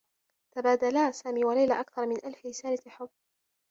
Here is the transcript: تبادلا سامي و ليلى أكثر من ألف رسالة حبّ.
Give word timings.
تبادلا 0.53 1.11
سامي 1.11 1.45
و 1.45 1.51
ليلى 1.51 1.79
أكثر 1.79 2.05
من 2.05 2.15
ألف 2.25 2.45
رسالة 2.45 2.81
حبّ. 2.87 3.09